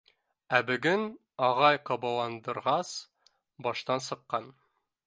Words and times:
Ә 0.59 0.61
бөгөн 0.69 1.03
ағай 1.49 1.81
ҡабаландырғас, 1.91 2.95
баштан 3.69 4.07
сыҡҡан. 4.09 4.53